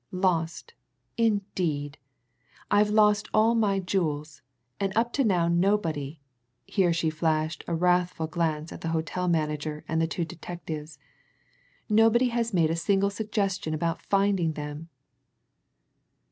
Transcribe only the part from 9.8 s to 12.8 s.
and the two detectives "nobody has made a